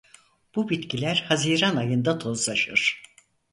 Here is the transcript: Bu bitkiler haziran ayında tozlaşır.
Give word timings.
Bu 0.55 0.69
bitkiler 0.69 1.25
haziran 1.29 1.75
ayında 1.75 2.17
tozlaşır. 2.17 3.03